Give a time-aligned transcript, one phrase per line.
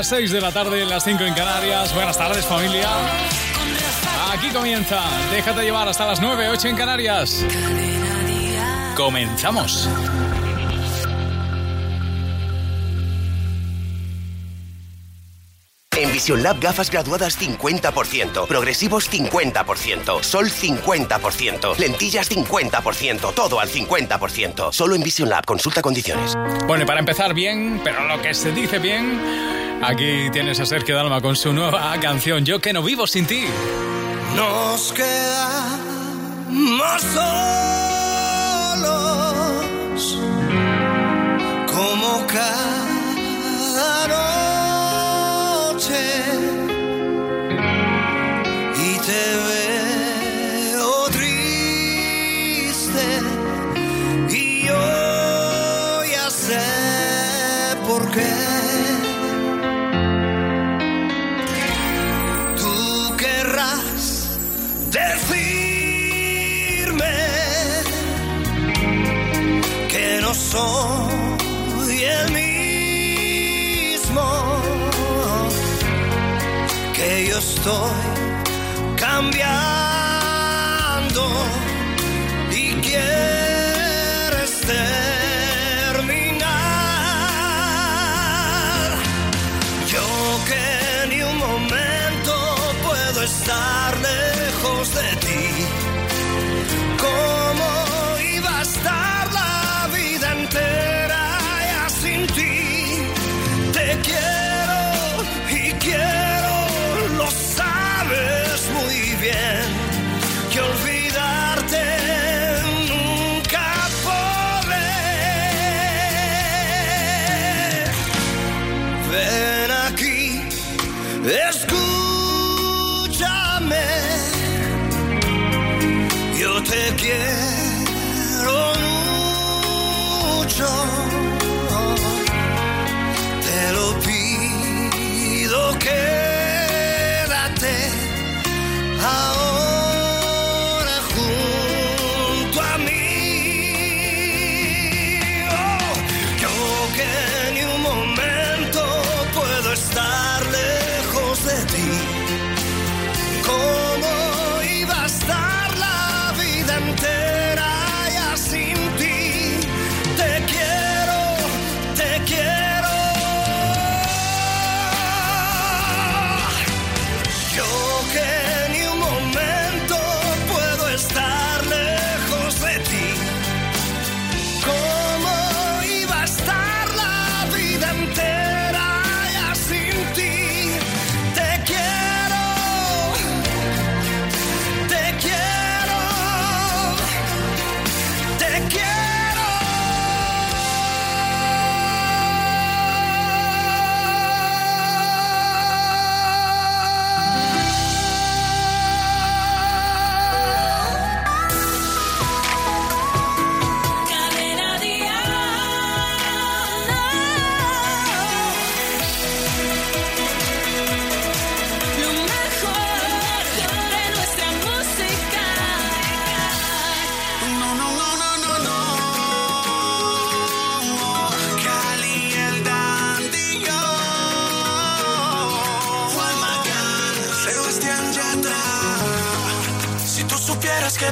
[0.00, 1.94] Las 6 de la tarde, las 5 en Canarias.
[1.94, 2.88] Buenas tardes, familia.
[4.32, 4.98] Aquí comienza.
[5.30, 7.44] Déjate llevar hasta las 9, 8 en Canarias.
[8.96, 9.90] Comenzamos.
[15.94, 24.72] En Vision Lab gafas graduadas 50%, progresivos 50%, sol 50%, lentillas 50%, todo al 50%.
[24.72, 26.38] Solo en Vision Lab, consulta condiciones.
[26.66, 30.96] Bueno, y para empezar bien, pero lo que se dice bien, aquí tienes a Sergio
[30.96, 33.44] Dalma con su nueva canción Yo que no vivo sin ti.
[34.36, 37.02] Nos quedamos
[38.62, 40.18] solos
[41.66, 42.80] como cada
[48.76, 49.69] y te veo
[70.30, 72.30] no soy el
[77.28, 77.90] yo estoy
[78.96, 80.42] cambiando
[82.52, 84.99] y quieres terminar.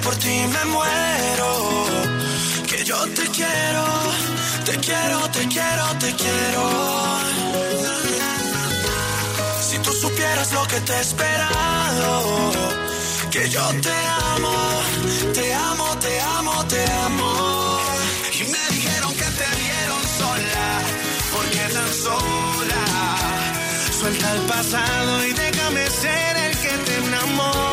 [0.09, 1.51] Por ti me muero.
[2.71, 3.85] Que yo te quiero,
[4.69, 6.65] te quiero, te quiero, te quiero.
[9.69, 12.13] Si tú supieras lo que te he esperado,
[13.35, 13.97] que yo te
[14.33, 14.57] amo,
[15.37, 17.31] te amo, te amo, te amo.
[18.39, 20.69] Y me dijeron que te vieron sola,
[21.35, 22.85] porque tan sola.
[24.01, 27.68] Suelta el pasado y déjame ser el que te enamora.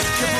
[0.00, 0.37] Este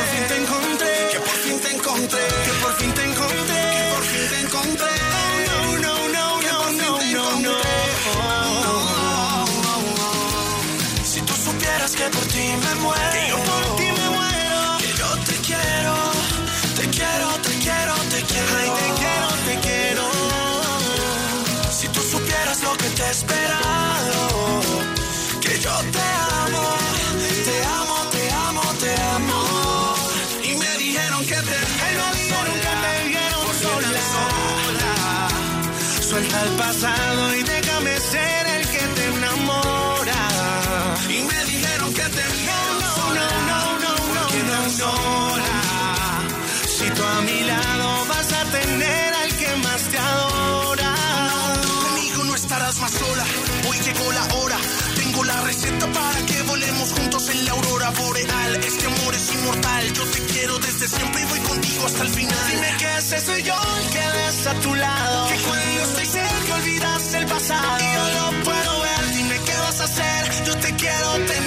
[61.79, 62.51] contigo hasta el final.
[62.51, 65.27] Dime que ese soy yo el que ves a tu lado.
[65.27, 67.77] Que cuando estoy cerca olvidas el pasado.
[67.79, 69.15] Y yo lo puedo ver.
[69.15, 70.45] Dime qué vas a hacer.
[70.45, 71.38] Yo te quiero tener.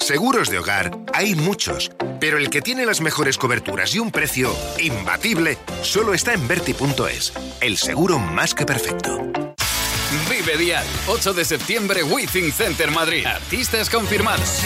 [0.00, 1.90] Seguros de hogar hay muchos,
[2.20, 7.32] pero el que tiene las mejores coberturas y un precio imbatible solo está en Verti.es,
[7.60, 9.18] el seguro más que perfecto.
[10.30, 13.26] Vive Dial, 8 de septiembre, Withing Center Madrid.
[13.26, 14.62] Artistas confirmados.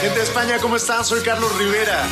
[0.00, 1.04] Gente de España, ¿cómo están?
[1.04, 2.04] Soy Carlos Rivera.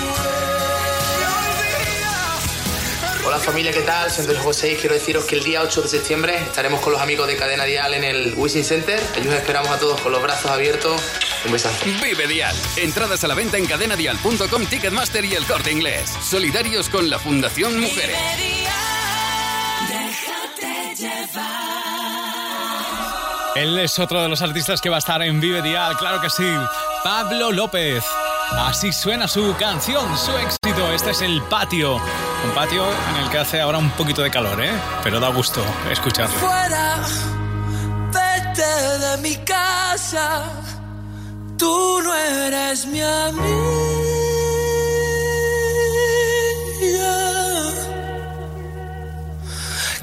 [3.33, 4.11] Hola familia, ¿qué tal?
[4.11, 7.27] Soy José y quiero deciros que el día 8 de septiembre estaremos con los amigos
[7.27, 9.03] de Cadena Dial en el Wishing Center.
[9.17, 11.01] Allí os esperamos a todos con los brazos abiertos.
[11.47, 11.83] Un besazo.
[12.05, 12.55] Vive Dial.
[12.77, 16.13] Entradas a la venta en cadenadial.com, Ticketmaster y el Corte Inglés.
[16.23, 18.19] Solidarios con la Fundación Mujeres.
[23.55, 26.29] Él es otro de los artistas que va a estar en Vive Dial, claro que
[26.29, 26.53] sí.
[27.03, 28.05] Pablo López.
[28.59, 30.93] Así suena su canción, su éxito.
[30.93, 31.97] Este es el patio.
[31.97, 34.73] Un patio en el que hace ahora un poquito de calor, ¿eh?
[35.03, 36.35] Pero da gusto escucharlo.
[36.37, 36.97] Fuera,
[38.13, 40.43] vete de mi casa.
[41.59, 43.73] Tú no eres mi amiga.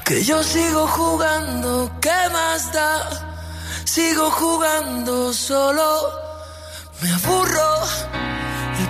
[0.04, 3.08] Que yo sigo jugando, ¿qué más da?
[3.84, 6.10] Sigo jugando solo,
[7.00, 8.39] me aburro.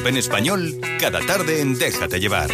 [0.00, 2.48] en español cada tarde en Déjate llevar.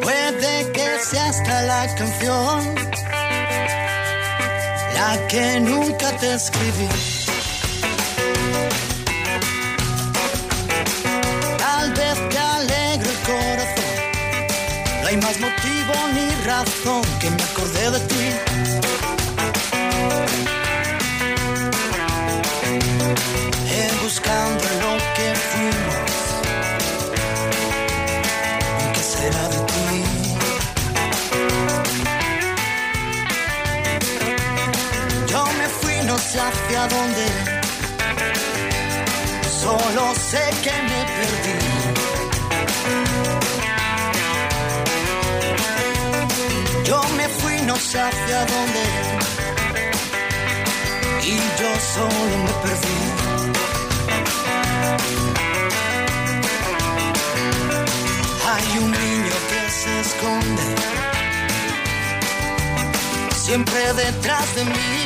[0.00, 2.74] Puede que sea hasta la canción
[4.94, 6.88] la que nunca te escribí.
[11.58, 13.94] Tal vez te alegre el corazón.
[15.02, 18.49] No hay más motivo ni razón que me acordé de ti.
[36.80, 37.26] Hacia dónde.
[39.60, 41.56] Solo sé que me perdí.
[46.84, 48.82] Yo me fui, no sé hacia dónde.
[51.22, 53.00] Y yo solo me perdí.
[58.52, 60.90] Hay un niño que se esconde
[63.50, 64.99] siempre detrás de mí.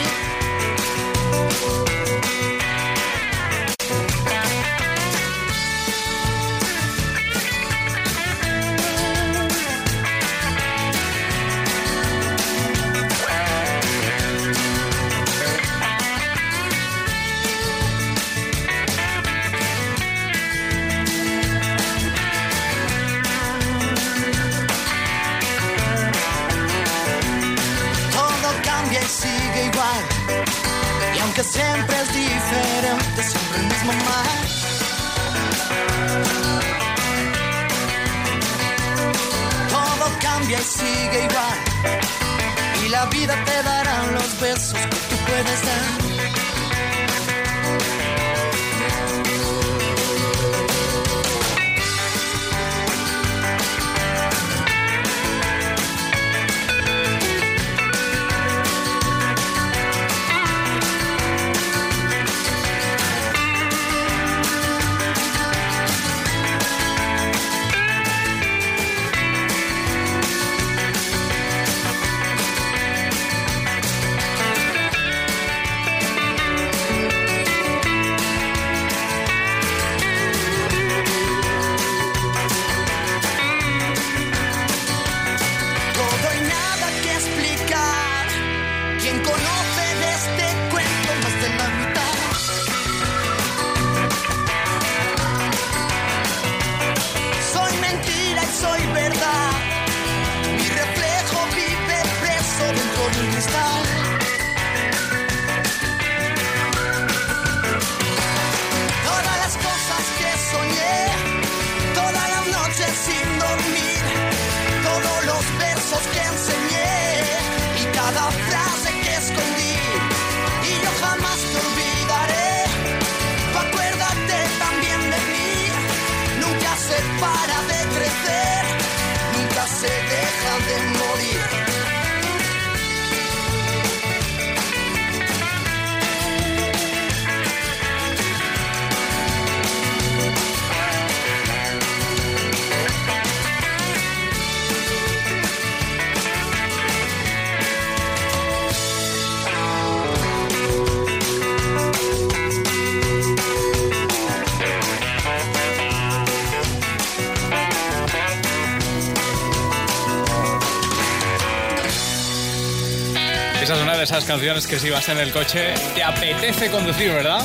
[164.04, 167.42] Esas canciones que si vas en el coche te apetece conducir, ¿verdad?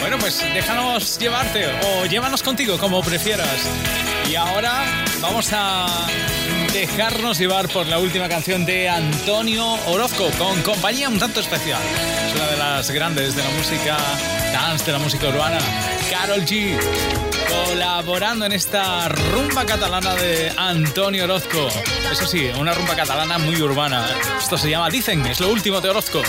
[0.00, 3.48] Bueno, pues déjanos llevarte o llévanos contigo, como prefieras.
[4.30, 4.84] Y ahora
[5.22, 5.86] vamos a
[6.74, 11.80] dejarnos llevar por la última canción de Antonio Orozco, con compañía un tanto especial.
[12.28, 13.96] Es una de las grandes de la música
[14.52, 15.58] dance, de la música urbana,
[16.14, 16.78] Carol G
[17.48, 21.68] colaborando en esta rumba catalana de Antonio Orozco.
[22.12, 24.06] Eso sí, una rumba catalana muy urbana.
[24.38, 26.22] Esto se llama Dicen, es lo último de Orozco.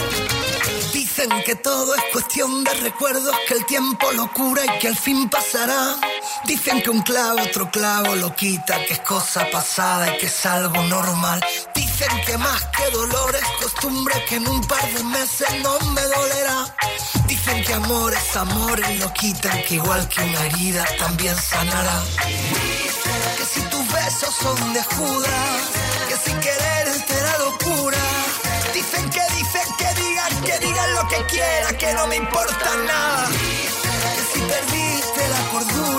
[0.91, 4.97] Dicen que todo es cuestión de recuerdos, que el tiempo lo cura y que al
[4.97, 5.95] fin pasará.
[6.45, 10.45] Dicen que un clavo otro clavo lo quita, que es cosa pasada y que es
[10.45, 11.43] algo normal.
[11.73, 16.01] Dicen que más que dolor es costumbre, que en un par de meses no me
[16.01, 16.75] dolerá.
[17.27, 22.03] Dicen que amor es amor y lo quitan, que igual que una herida también sanará.
[23.37, 25.61] Que si tus besos son de Judas,
[26.07, 27.97] que sin querer te da locura.
[28.73, 33.27] Dicen que dicen que digan, que digan lo que quieran, que no me importa nada.
[33.29, 35.94] Que si perdiste la cordura,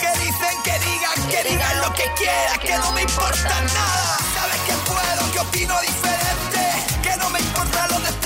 [0.00, 4.16] Que dicen que digan, que digan lo que quieran, que no me importa nada.
[4.34, 6.60] Sabes que puedo, que opino diferente,
[7.02, 8.21] que no me importa desplantes de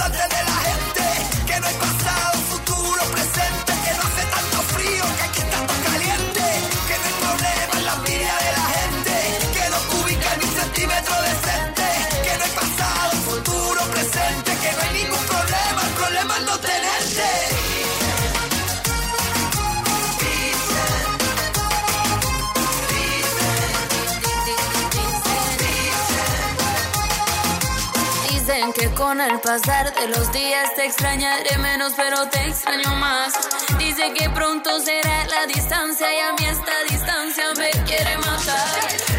[28.79, 33.33] que con el pasar de los días te extrañaré menos, pero te extraño más.
[33.79, 38.69] Dicen que pronto será la distancia y a mí esta distancia me quiere matar.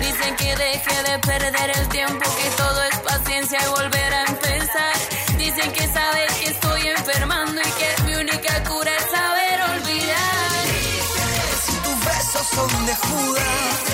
[0.01, 4.93] Dicen que deje de perder el tiempo, que todo es paciencia y volver a empezar.
[5.37, 10.63] Dicen que sabes que estoy enfermando y que mi única cura es saber olvidar.
[11.49, 13.87] Que si tus besos son de Judas,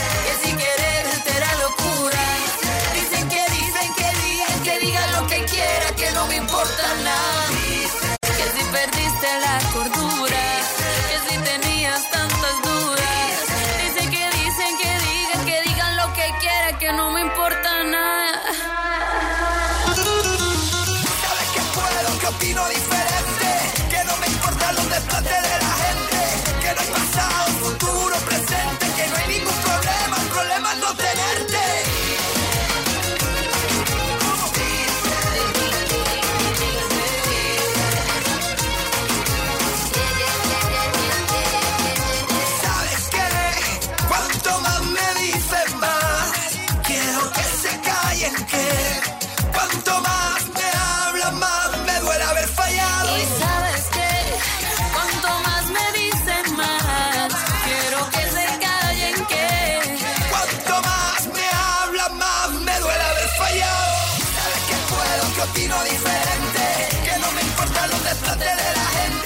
[68.24, 69.23] disfrute de la gente.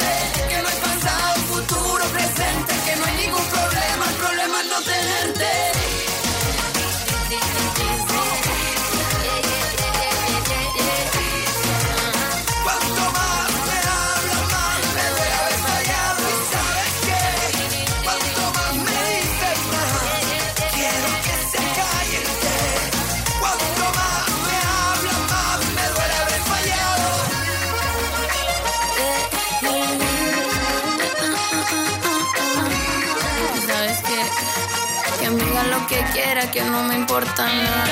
[36.51, 37.85] Que no me importa nada.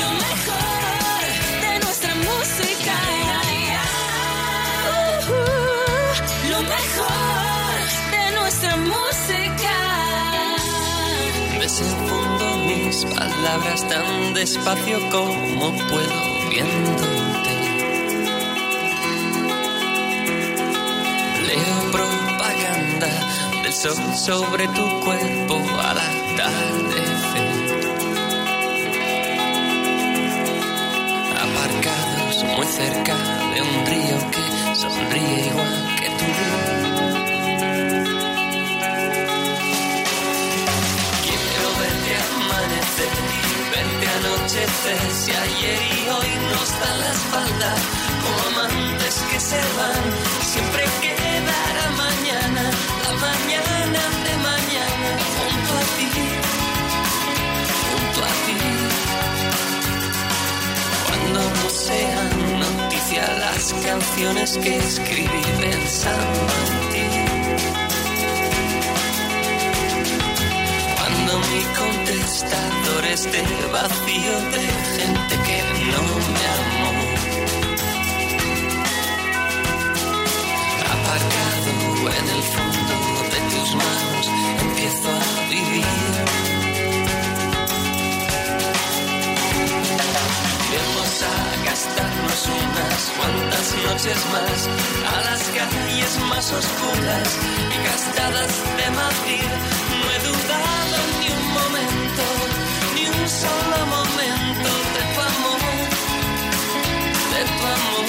[0.00, 1.20] Lo mejor
[1.62, 2.94] de nuestra música.
[6.50, 7.76] Lo mejor
[8.14, 9.74] de nuestra música.
[11.60, 17.15] Desenfundo mis palabras tan despacio como puedo viéndote.
[23.94, 27.46] Sobre tu cuerpo al atardecer.
[31.40, 33.14] Aparcados muy cerca
[33.54, 36.26] de un río que sonríe igual que tú.
[41.22, 43.12] Quiero verte amanecer
[43.70, 47.95] verte anochecer Si ayer y hoy nos dan la espalda
[64.16, 67.06] canciones que escribí pensando en ti
[70.96, 74.64] Cuando mi contestador esté vacío de
[74.96, 75.58] gente que
[75.90, 76.02] no
[76.32, 76.92] me amó.
[80.94, 81.70] Aparcado
[82.18, 82.94] en el fondo
[83.32, 84.24] de tus manos,
[84.62, 86.45] empiezo a vivir.
[93.26, 94.58] Cuantas noches más
[95.14, 97.28] a las calles más oscuras
[97.74, 99.50] y gastadas de Madrid.
[100.00, 102.24] No he dudado ni un momento,
[102.94, 105.60] ni un solo momento de tu amor,
[107.34, 108.06] de tu amor.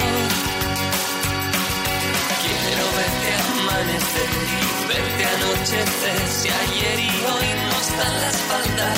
[2.42, 6.20] Quiero verte amanecer verte anochecer.
[6.30, 8.90] Si ayer y hoy nos dan la espalda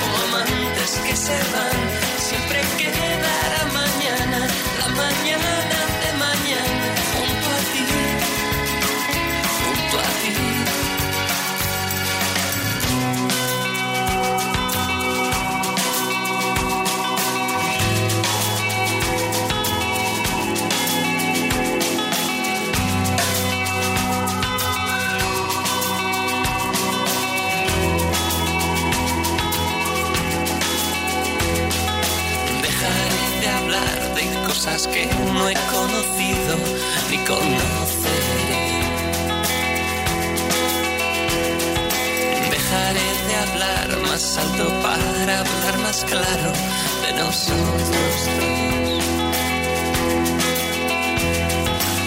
[0.00, 1.78] como amantes que se van,
[2.18, 4.48] siempre quedará mañana,
[4.96, 5.50] mañana
[6.02, 6.75] de mañana,
[44.16, 46.50] más alto para hablar más claro
[47.04, 48.18] de nosotros.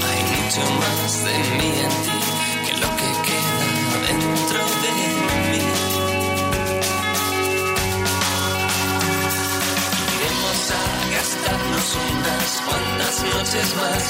[0.08, 2.20] Hay mucho más de mí en ti
[2.66, 3.66] que lo que queda
[4.08, 4.92] dentro de
[5.52, 5.66] mí.
[10.16, 10.84] Iremos a
[11.16, 14.04] gastarnos unas cuantas noches más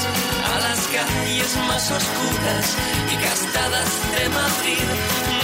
[0.54, 2.66] a las calles más oscuras
[3.12, 5.39] y gastadas de Madrid.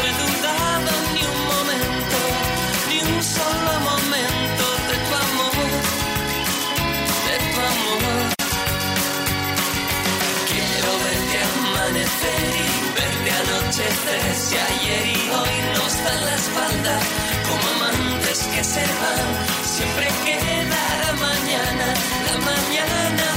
[13.78, 14.36] Verte anochecer.
[14.36, 17.00] Si ayer y hoy nos dan la espalda
[17.48, 19.28] como amantes que se van,
[19.64, 21.88] siempre quedará mañana,
[22.28, 23.35] la mañana,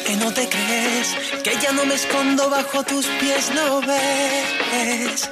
[0.00, 5.30] que no te crees que ya no me escondo bajo tus pies, no ves.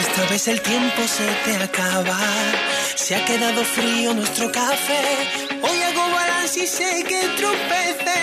[0.00, 2.18] Esta vez el tiempo se te acaba,
[2.94, 5.04] se ha quedado frío nuestro café.
[5.62, 8.20] Hoy hago balance y sé que tropecé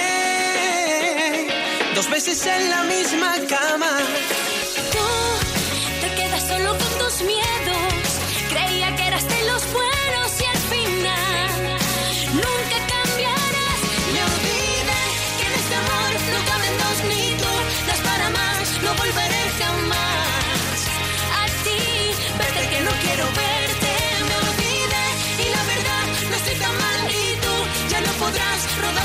[1.96, 3.98] dos veces en la misma cama.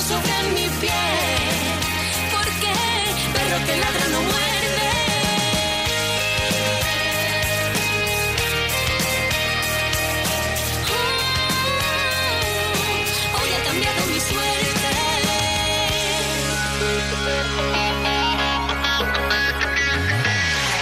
[0.08, 1.78] sobre mi piel.
[2.34, 2.72] Porque
[3.34, 4.90] perro que ladra no muerde.
[10.92, 11.06] Oh,
[13.38, 14.90] hoy ha cambiado mi suerte.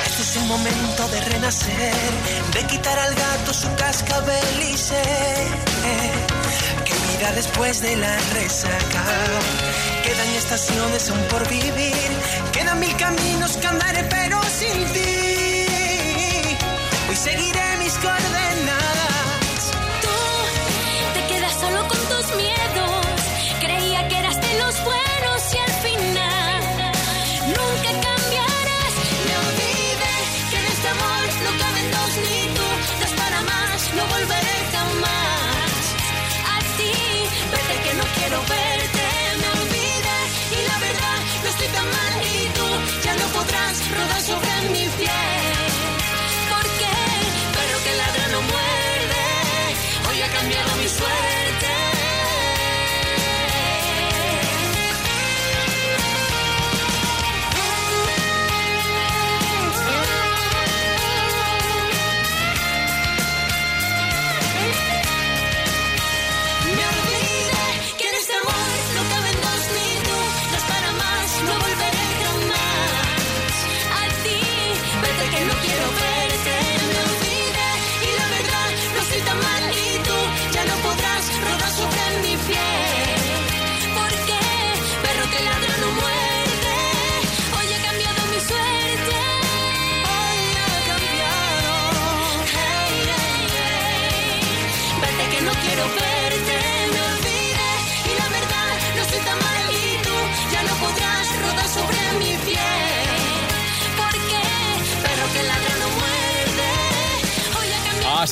[0.06, 2.12] Este es el momento de renacer,
[2.54, 6.31] de quitar al gato su cascabel y ser
[7.30, 9.04] después de la resaca.
[10.02, 12.10] Quedan estaciones aún por vivir,
[12.52, 16.56] quedan mil caminos que andaré pero sin ti.
[17.08, 18.51] Hoy seguiré mis coordenadas.
[50.42, 51.31] Hoy ha cambiado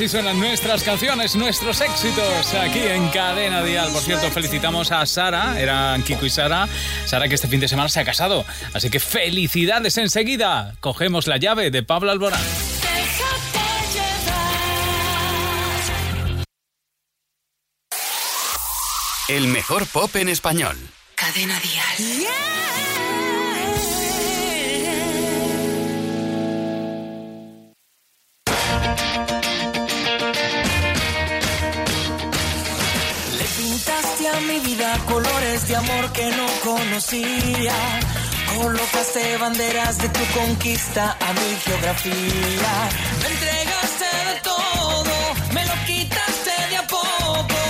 [0.00, 3.92] Así suenan nuestras canciones, nuestros éxitos aquí en Cadena Dial.
[3.92, 6.66] Por cierto, felicitamos a Sara, eran Kiko y Sara.
[7.04, 8.46] Sara que este fin de semana se ha casado.
[8.72, 10.74] Así que felicidades enseguida.
[10.80, 12.40] Cogemos la llave de Pablo Alborán.
[19.28, 20.78] El mejor pop en español.
[21.14, 22.30] Cadena Dial.
[34.46, 37.74] Mi vida colores de amor que no conocía.
[38.56, 42.72] Colocaste banderas de tu conquista a mi geografía.
[43.20, 45.14] Me entregaste de todo,
[45.52, 47.60] me lo quitaste de a poco.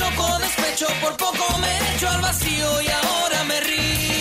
[0.00, 4.15] Loco despecho, por poco me echo al vacío y ahora me río.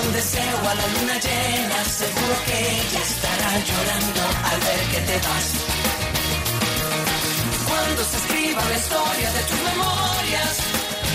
[0.00, 5.16] Un deseo a la luna llena, seguro que ella estará llorando al ver que te
[5.26, 5.46] vas.
[7.68, 10.54] Cuando se escriba la historia de tus memorias,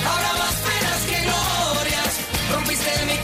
[0.10, 2.14] habrá más penas que glorias.
[2.52, 3.18] Rompiste mi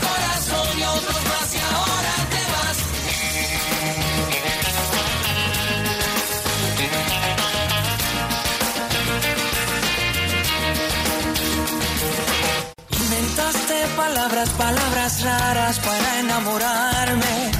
[13.96, 17.50] palabras, palabras raras para enamorarme.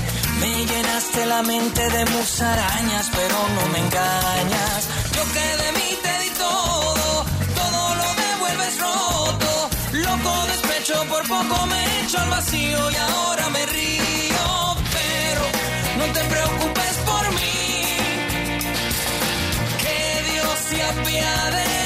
[0.40, 4.88] Me llenaste la mente de musarañas, pero no me engañas.
[5.14, 7.24] Yo que de mí te di todo,
[7.60, 9.70] todo lo devuelves roto.
[9.92, 14.46] Loco despecho, por poco me echo al vacío y ahora me río.
[14.98, 15.42] Pero
[15.98, 17.96] no te preocupes por mí,
[19.82, 21.79] que Dios se apiade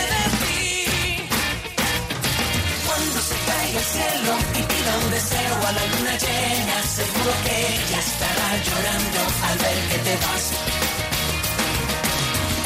[3.76, 9.20] el cielo y pida un deseo a la luna llena, seguro que ella estará llorando
[9.48, 10.44] al ver que te vas.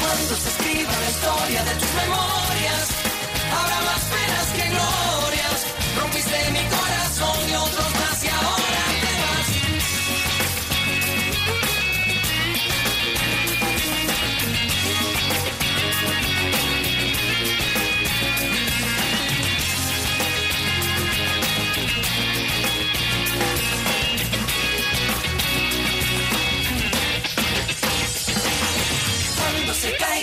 [0.00, 2.86] Cuando se escriba la historia de tus memorias,
[3.56, 5.58] habrá más penas que glorias.
[5.98, 7.97] Rompiste mi corazón y otros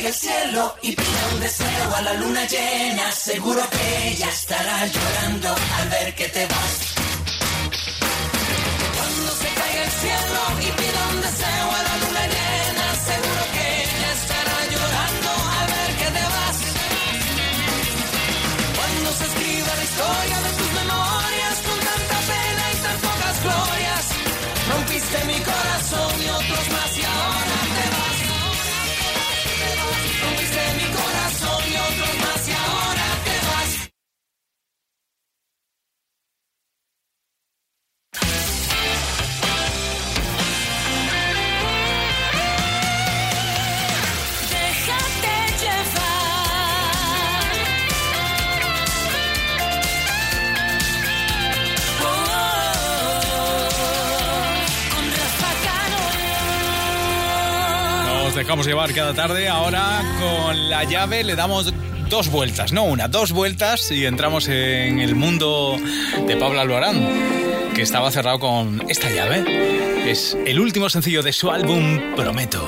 [0.07, 5.49] el cielo y pida un deseo a la luna llena, seguro que ella estará llorando
[5.77, 6.73] al ver que te vas.
[8.97, 13.65] Cuando se caiga el cielo y pida un deseo a la luna llena, seguro que
[13.83, 16.57] ella estará llorando al ver que te vas.
[18.77, 24.05] Cuando se escriba la historia de tus memorias con tanta pena y tan pocas glorias,
[24.69, 26.74] rompiste mi corazón y otros
[58.55, 59.49] dejamos llevar cada tarde.
[59.49, 61.73] Ahora con la llave le damos
[62.09, 65.77] dos vueltas, no una, dos vueltas y entramos en el mundo
[66.25, 70.09] de Pablo Alborán, que estaba cerrado con esta llave.
[70.09, 72.65] Es el último sencillo de su álbum Prometo.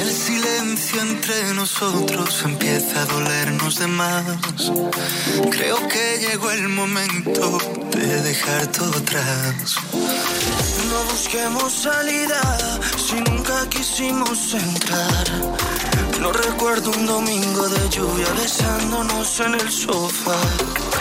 [0.00, 4.72] El silencio entre nosotros empieza a dolernos de más.
[5.50, 7.58] Creo que llegó el momento
[7.90, 9.76] de dejar todo atrás.
[11.06, 12.40] Busquemos salida
[12.96, 15.26] si nunca quisimos entrar.
[16.20, 20.40] No recuerdo un domingo de lluvia besándonos en el sofá.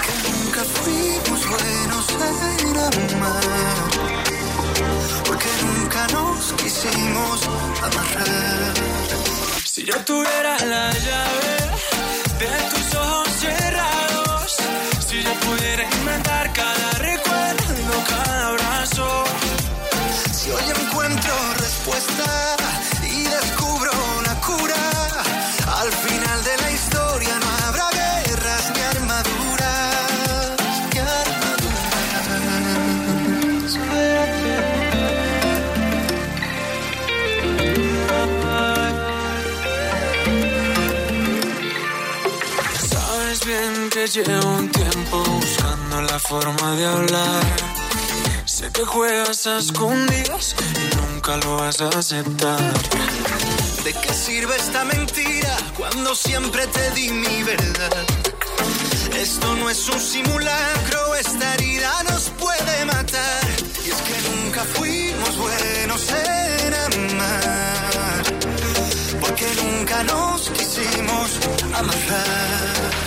[0.06, 3.44] Que nunca fuimos buenos en amar.
[5.26, 7.42] Porque nunca nos quisimos
[7.82, 8.74] amarrar.
[9.64, 11.56] Si yo tuviera la llave
[12.40, 14.58] de tus ojos cerrados,
[15.08, 15.67] si yo pudiera
[21.90, 23.92] y descubro
[24.26, 24.76] la cura,
[25.80, 30.12] al final de la historia no habrá guerras ni armaduras,
[30.94, 31.00] ni
[42.90, 47.46] Sabes bien que llevo un tiempo buscando la forma de hablar.
[48.44, 50.56] Sé que juegas a escondidas
[51.28, 52.74] nunca lo vas a aceptar.
[53.84, 58.06] ¿De qué sirve esta mentira cuando siempre te di mi verdad?
[59.20, 63.46] Esto no es un simulacro, esta herida nos puede matar.
[63.86, 68.24] Y es que nunca fuimos buenos en amar,
[69.20, 71.30] porque nunca nos quisimos
[71.74, 73.07] amarrar.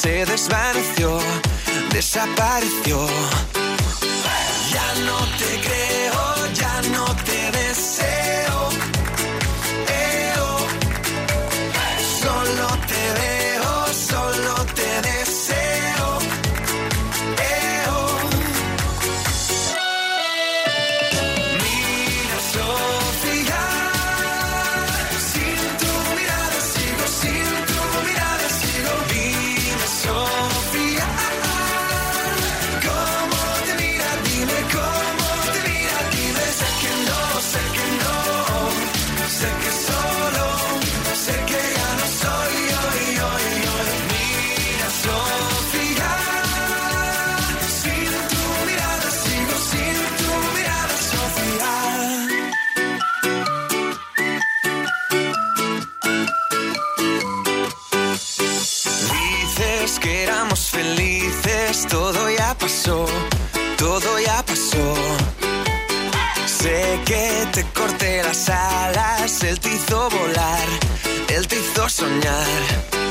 [0.00, 1.18] se desvaneció,
[1.90, 3.04] desapareció.
[4.72, 6.17] Ya no te creo,
[62.84, 64.94] todo ya pasó.
[66.46, 70.68] Sé que te corté las alas, él te hizo volar,
[71.28, 73.07] él te hizo soñar.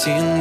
[0.00, 0.39] Sigo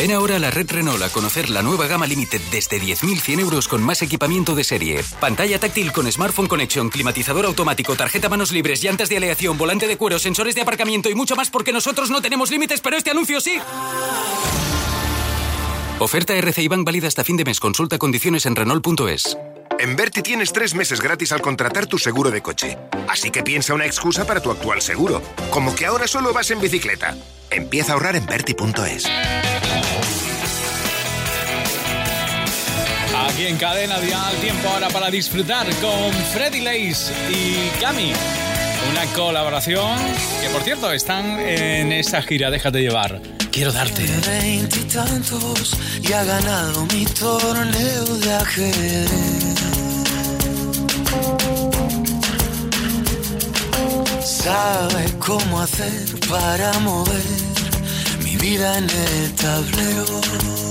[0.00, 3.68] Ven ahora a la red Renault a conocer la nueva gama Limited desde 10.100 euros
[3.68, 5.04] con más equipamiento de serie.
[5.20, 9.98] Pantalla táctil con Smartphone Connection, climatizador automático, tarjeta manos libres, llantas de aleación, volante de
[9.98, 13.42] cuero, sensores de aparcamiento y mucho más porque nosotros no tenemos límites, pero este anuncio
[13.42, 13.58] sí.
[15.98, 17.60] Oferta RCI Bank válida hasta fin de mes.
[17.60, 19.36] Consulta condiciones en Renault.es.
[19.80, 22.76] En Berti tienes tres meses gratis al contratar tu seguro de coche.
[23.08, 25.22] Así que piensa una excusa para tu actual seguro.
[25.48, 27.16] Como que ahora solo vas en bicicleta.
[27.50, 29.06] Empieza a ahorrar en Berti.es.
[33.26, 38.12] Aquí en Cadena Dial, tiempo ahora para disfrutar con Freddy Lace y Cami.
[38.92, 39.98] Una colaboración
[40.42, 43.39] que, por cierto, están en esa gira Déjate llevar.
[43.52, 44.04] Quiero darte.
[44.26, 49.10] Veintitantos y ha ganado mi torneo de ajedrez.
[54.24, 57.22] Sabe cómo hacer para mover
[58.22, 60.69] mi vida en el tablero.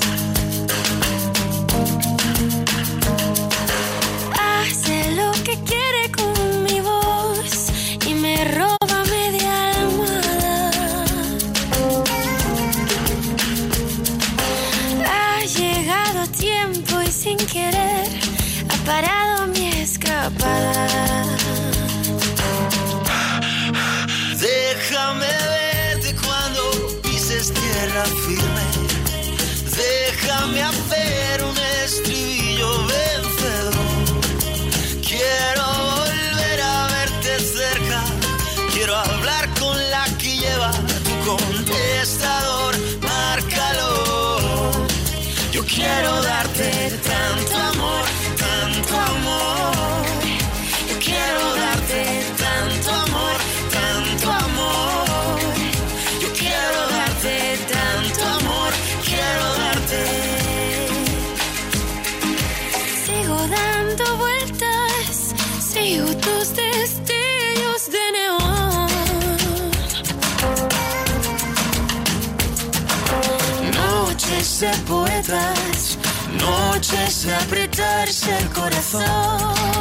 [77.28, 79.78] Apretarse el corazón.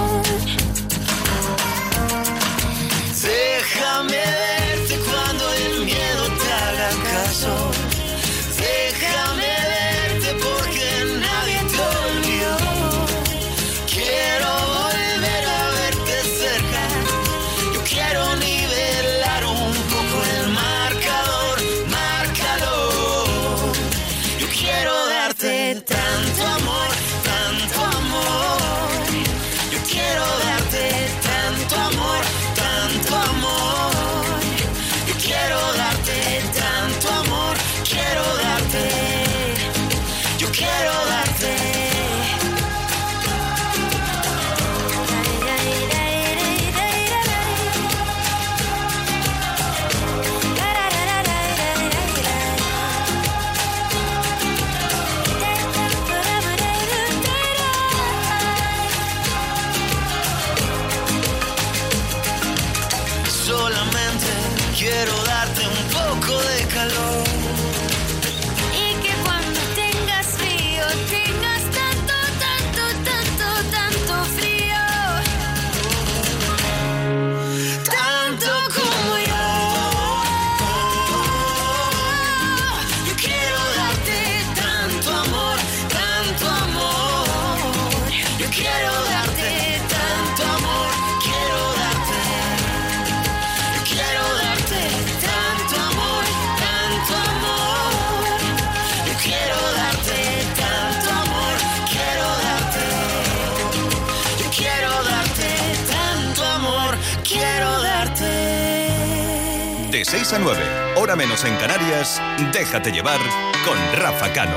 [110.11, 110.63] 6 a 9,
[110.97, 112.19] hora menos en Canarias,
[112.51, 113.21] déjate llevar
[113.67, 114.57] con Rafa Cano.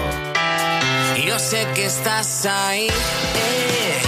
[1.25, 4.01] Yo sé que estás ahí, eh,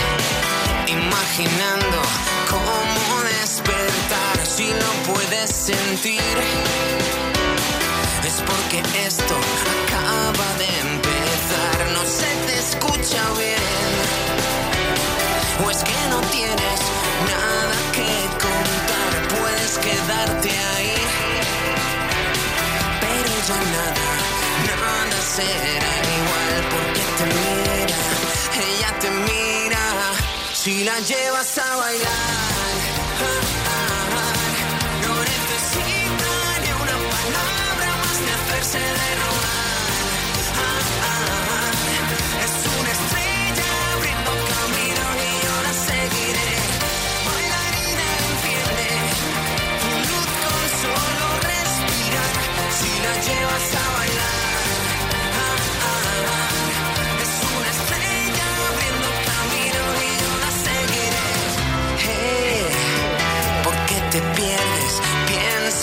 [0.87, 2.01] imaginando
[2.49, 6.21] cómo despertar si no puedes sentir.
[8.25, 9.35] Es porque esto
[9.83, 13.59] acaba de empezar, no se te escucha bien.
[15.65, 16.79] O es que no tienes
[17.27, 18.07] nada que
[18.41, 18.52] contar,
[19.77, 20.93] quedarte ahí.
[23.01, 24.07] Pero ya nada,
[24.67, 28.01] nada será igual porque te mira,
[28.69, 29.85] ella te mira,
[30.53, 32.73] si la llevas a bailar.
[33.19, 33.41] ah,
[33.75, 34.35] ah, ah,
[35.01, 39.32] no necesita ni una palabra más de hacerse de rogar.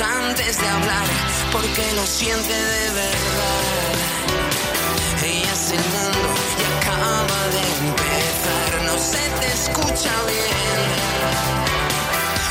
[0.02, 1.06] Antes de hablar,
[1.52, 3.94] porque lo siente de verdad.
[5.24, 6.28] Ella es el mundo
[6.58, 10.90] y acaba de empezar, no se te escucha bien.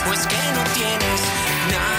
[0.10, 1.22] O es que no tienes
[1.72, 1.99] nada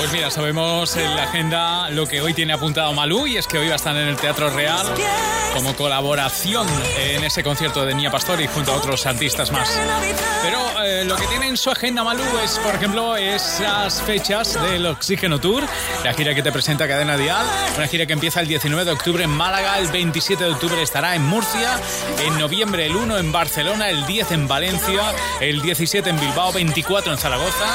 [0.00, 3.58] Pues mira, sabemos en la agenda lo que hoy tiene apuntado Malú y es que
[3.58, 4.86] hoy va a estar en el Teatro Real
[5.52, 6.66] como colaboración
[6.98, 9.78] en ese concierto de Nia Pastori junto a otros artistas más.
[10.42, 14.86] Pero eh, lo que tiene en su agenda Malú es, por ejemplo, esas fechas del
[14.86, 15.64] Oxígeno Tour,
[16.02, 17.44] la gira que te presenta Cadena Dial,
[17.76, 21.14] una gira que empieza el 19 de octubre en Málaga, el 27 de octubre estará
[21.14, 21.78] en Murcia,
[22.24, 25.02] en noviembre el 1 en Barcelona, el 10 en Valencia,
[25.40, 27.66] el 17 en Bilbao, 24 en Zaragoza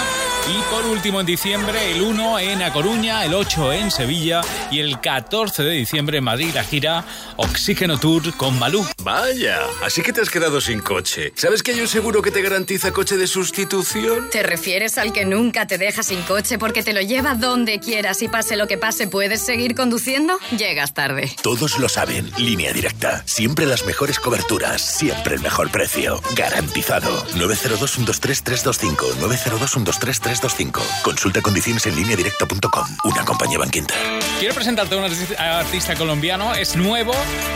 [0.48, 4.40] y por último en diciembre el 1 en A Coruña, el 8 en Sevilla
[4.72, 7.04] y el 14 de diciembre en Madrid la gira
[7.36, 8.86] Oxígeno Tour con Malú.
[9.04, 11.34] Vaya, así que te has quedado sin coche.
[11.36, 14.30] ¿Sabes que hay un seguro que te garantiza coche de sustitución?
[14.32, 18.22] ¿Te refieres al que nunca te deja sin coche porque te lo lleva donde quieras
[18.22, 20.40] y pase lo que pase puedes seguir conduciendo?
[20.58, 21.30] Llegas tarde.
[21.42, 22.32] Todos lo saben.
[22.38, 23.24] Línea directa.
[23.26, 24.82] Siempre las mejores coberturas.
[24.82, 26.22] Siempre el mejor precio.
[26.34, 27.26] Garantizado.
[27.36, 28.96] 902-123-325.
[29.20, 30.82] 902-123-325.
[31.02, 32.86] Consulta condiciones en línea directa.com.
[33.06, 33.96] Una compañía banquinter.
[34.40, 37.14] Quiero presentarte a un artista- artista colombiano, es nuevo,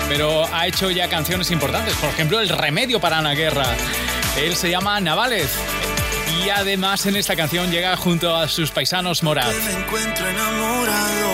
[0.08, 1.94] pero ha hecho ya canciones importantes.
[1.98, 3.66] Por ejemplo, El Remedio para una Guerra.
[4.38, 5.50] Él se llama Navales.
[6.44, 9.54] Y además en esta canción llega junto a sus paisanos Morat.
[9.54, 11.30] Me encuentro enamorado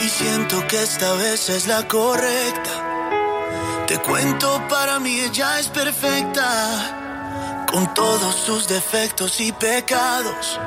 [0.00, 3.84] y siento que esta vez es la correcta.
[3.86, 10.58] Te cuento, para mí ella es perfecta, con todos sus defectos y pecados.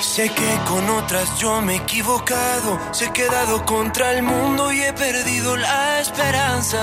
[0.00, 4.80] Sé que con otras yo me he equivocado, se he quedado contra el mundo y
[4.82, 6.78] he perdido la esperanza.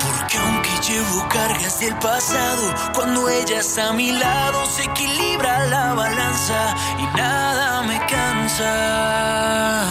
[0.00, 5.94] Porque aunque llevo cargas del pasado, cuando ella está a mi lado se equilibra la
[5.94, 9.84] balanza y nada me cansa.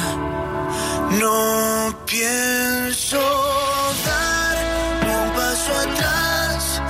[1.12, 3.20] No pienso
[4.06, 4.58] dar
[5.06, 6.82] ni un paso atrás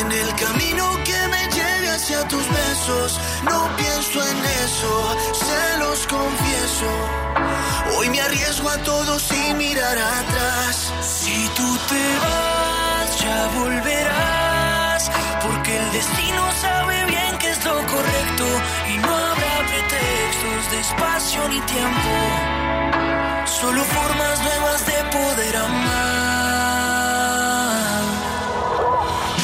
[0.00, 3.20] en el camino que me lleve hacia tus besos.
[3.44, 3.75] No
[7.96, 10.92] Hoy me arriesgo a todo sin mirar atrás.
[11.00, 15.10] Si tú te vas, ya volverás.
[15.42, 18.44] Porque el destino sabe bien que es lo correcto.
[18.92, 22.10] Y no habrá pretextos de espacio ni tiempo.
[23.46, 25.96] Solo formas nuevas de poder amar.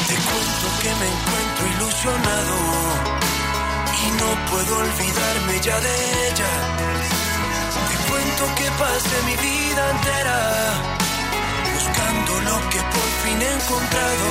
[0.06, 2.56] Te cuento que me encuentro ilusionado
[4.04, 6.91] y no puedo olvidarme ya de ella.
[8.42, 10.38] Te cuento que pasé mi vida entera
[11.74, 14.28] buscando lo que por fin he encontrado.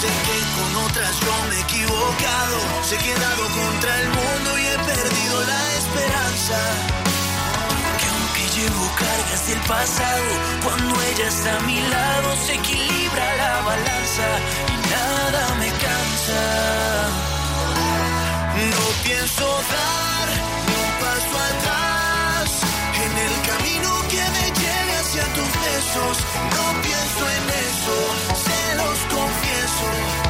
[0.00, 4.66] Sé que con otras yo me he equivocado, se he quedado contra el mundo y
[4.66, 6.58] he perdido la esperanza.
[7.98, 10.30] Que aunque llevo cargas del pasado,
[10.64, 14.28] cuando ella está a mi lado se equilibra la balanza
[14.72, 16.42] y nada me cansa.
[18.70, 20.28] No pienso dar
[20.66, 21.89] ni un paso atrás
[23.10, 26.18] en el camino que me lleve hacia tus besos.
[26.56, 27.96] No pienso en eso,
[28.44, 30.29] se los confieso.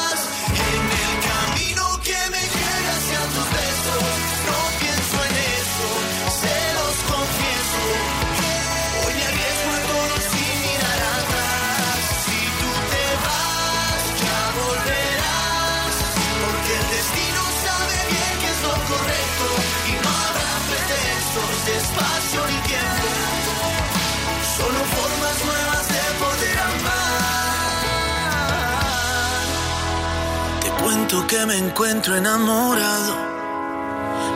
[31.31, 33.15] que me encuentro enamorado.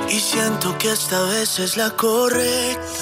[0.09, 2.94] Y siento que esta vez es la correcta.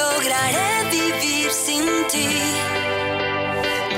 [0.00, 2.28] Lograré vivir sin ti.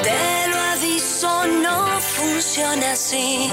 [0.07, 3.51] Te lo aviso, no funciona así.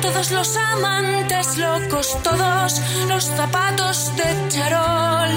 [0.00, 5.30] todos los amantes locos, todos los zapatos de charol,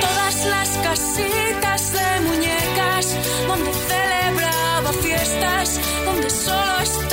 [0.00, 3.16] todas las casitas de muñecas
[3.46, 7.09] donde celebraba fiestas, donde solo estaba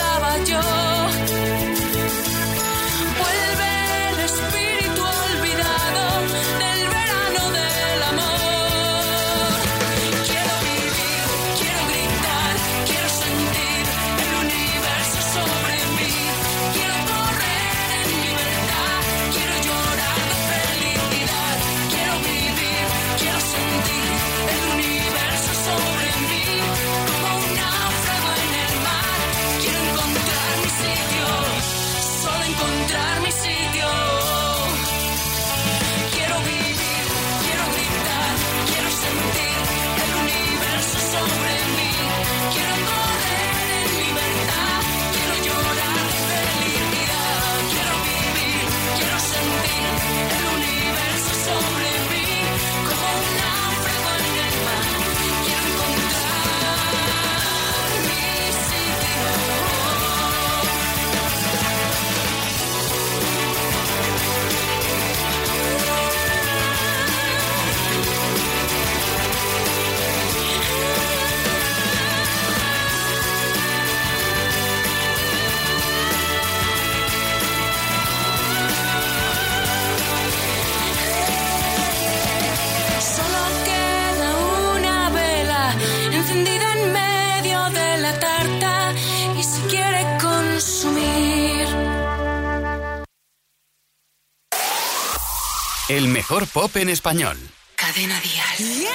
[95.89, 97.38] El mejor pop en español.
[97.77, 98.88] Cadena Dial.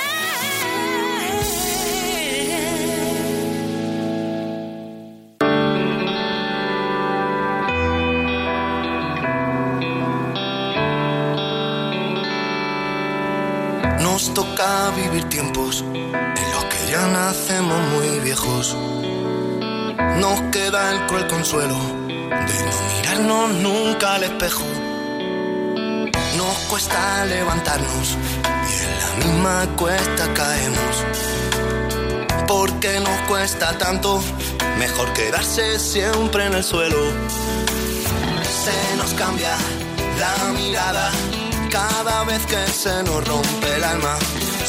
[14.01, 18.77] Nos toca vivir tiempos en los que ya nacemos muy viejos.
[20.21, 21.79] Nos queda el cruel consuelo
[22.29, 24.82] de no mirarnos nunca al espejo.
[26.37, 28.17] Nos cuesta levantarnos
[28.71, 31.05] y en la misma cuesta caemos.
[32.49, 34.23] Porque nos cuesta tanto,
[34.79, 36.99] mejor quedarse siempre en el suelo.
[38.65, 39.57] Se nos cambia
[40.19, 41.11] la mirada
[41.71, 44.17] cada vez que se nos rompe el alma.